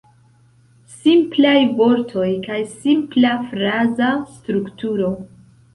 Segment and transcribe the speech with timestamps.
[0.93, 5.17] Simplaj vortoj kaj simpla fraza strukturo.